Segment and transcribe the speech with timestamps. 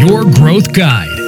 [0.00, 1.18] Your Growth Guide.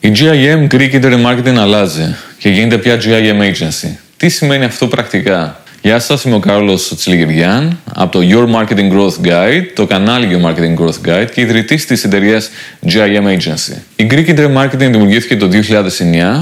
[0.00, 3.96] Η GIM Greek Internet Marketing αλλάζει και γίνεται πια GIM Agency.
[4.16, 9.26] Τι σημαίνει αυτό πρακτικά; Γεια σας, είμαι ο Κάρλος Τσιλιγυριάν από το Your Marketing Growth
[9.28, 12.50] Guide, το κανάλι Your Marketing Growth Guide και ιδρυτής της εταιρείας
[12.86, 13.76] GIM Agency.
[13.96, 15.48] Η Greek Internet Marketing δημιουργήθηκε το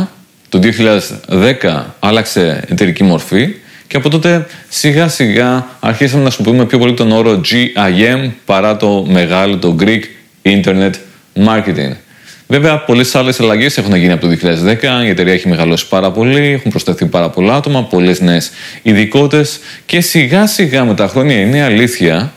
[0.00, 0.06] 2009,
[0.48, 0.60] το
[1.60, 3.54] 2010 άλλαξε εταιρική μορφή
[3.90, 9.06] και από τότε σιγά σιγά αρχίσαμε να χρησιμοποιούμε πιο πολύ τον όρο GIM παρά το
[9.08, 10.00] μεγάλο, το Greek
[10.42, 10.90] Internet
[11.46, 11.92] Marketing.
[12.46, 14.36] Βέβαια, πολλές άλλες αλλαγές έχουν γίνει από το
[15.02, 15.04] 2010.
[15.04, 18.50] Η εταιρεία έχει μεγαλώσει πάρα πολύ, έχουν προσθεθεί πάρα πολλά άτομα, πολλές νέες
[18.82, 22.32] ειδικότητες και σιγά σιγά με τα χρόνια είναι αλήθεια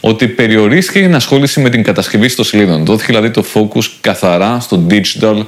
[0.00, 2.84] ότι περιορίστηκε η ενασχόληση με την κατασκευή στο σελίδων.
[2.84, 5.44] Δόθηκε δηλαδή το focus καθαρά στο digital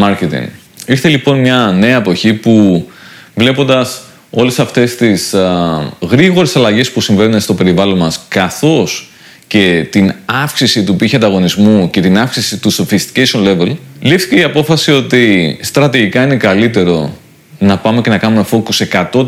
[0.00, 0.48] marketing.
[0.86, 2.86] Ήρθε λοιπόν μια νέα εποχή που
[3.34, 4.02] βλέποντας
[4.34, 9.10] όλες αυτές τις α, γρήγορες αλλαγές που συμβαίνουν στο περιβάλλον μας καθώς
[9.46, 14.92] και την αύξηση του πύχη ανταγωνισμού και την αύξηση του sophistication level, λήφθηκε η απόφαση
[14.92, 17.16] ότι στρατηγικά είναι καλύτερο
[17.58, 19.26] να πάμε και να κάνουμε focus 100%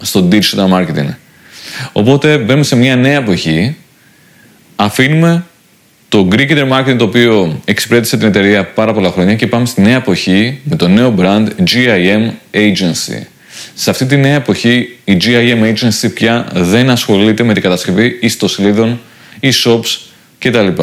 [0.00, 1.14] στο digital marketing.
[1.92, 3.76] Οπότε μπαίνουμε σε μια νέα εποχή,
[4.76, 5.44] αφήνουμε
[6.08, 9.80] το Greek Internet Marketing το οποίο εξυπηρέτησε την εταιρεία πάρα πολλά χρόνια και πάμε στη
[9.80, 13.35] νέα εποχή με το νέο brand GIM Agency.
[13.78, 19.00] Σε αυτή τη νέα εποχή η GIM Agency πια δεν ασχολείται με την κατασκευή ιστοσελίδων,
[19.40, 19.98] e-shops
[20.38, 20.82] κτλ.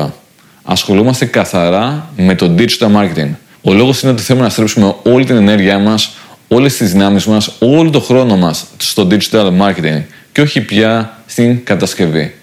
[0.64, 3.30] Ασχολούμαστε καθαρά με το digital marketing.
[3.62, 6.16] Ο λόγος είναι ότι θέλουμε να στρέψουμε όλη την ενέργειά μας,
[6.48, 11.64] όλες τις δυνάμεις μας, όλο το χρόνο μας στο digital marketing και όχι πια στην
[11.64, 12.34] κατασκευή.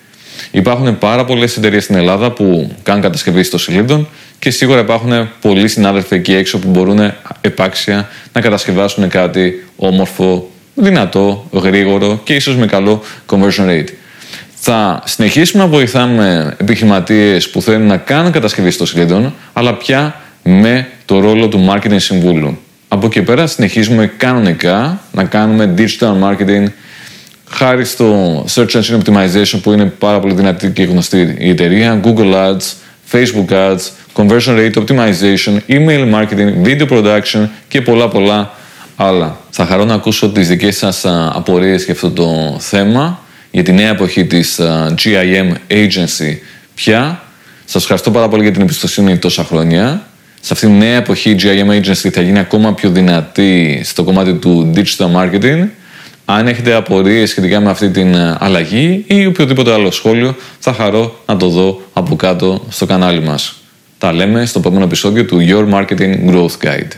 [0.51, 5.69] Υπάρχουν πάρα πολλές εταιρείες στην Ελλάδα που κάνουν κατασκευή στο σελίδων και σίγουρα υπάρχουν πολλοί
[5.69, 12.67] συνάδελφοι εκεί έξω που μπορούν επάξια να κατασκευάσουν κάτι όμορφο, δυνατό, γρήγορο και ίσως με
[12.67, 13.89] καλό conversion rate.
[14.55, 20.89] Θα συνεχίσουμε να βοηθάμε επιχειρηματίες που θέλουν να κάνουν κατασκευή στο σελίδων, αλλά πια με
[21.05, 22.59] το ρόλο του marketing συμβούλου.
[22.89, 26.67] Από εκεί πέρα συνεχίζουμε κανονικά να κάνουμε digital marketing
[27.51, 32.35] χάρη στο Search Engine Optimization που είναι πάρα πολύ δυνατή και γνωστή η εταιρεία, Google
[32.35, 32.73] Ads,
[33.13, 33.79] Facebook Ads,
[34.15, 38.55] Conversion Rate Optimization, Email Marketing, Video Production και πολλά πολλά
[38.97, 39.39] άλλα.
[39.51, 43.89] Θα χαρώ να ακούσω τις δικές σας απορίες για αυτό το θέμα, για τη νέα
[43.89, 44.61] εποχή της
[45.05, 46.37] GIM Agency
[46.75, 47.23] πια.
[47.65, 50.03] Σας ευχαριστώ πάρα πολύ για την εμπιστοσύνη τόσα χρόνια.
[50.41, 54.35] Σε αυτήν τη νέα εποχή η GIM Agency θα γίνει ακόμα πιο δυνατή στο κομμάτι
[54.35, 55.67] του digital marketing
[56.33, 61.21] αν έχετε απορίες σχετικά με αυτή την ε, αλλαγή ή οποιοδήποτε άλλο σχόλιο, θα χαρώ
[61.27, 63.55] να το δω από κάτω στο κανάλι μας.
[63.99, 66.93] Τα λέμε στο επόμενο επεισόδιο του Your Marketing Growth Guide.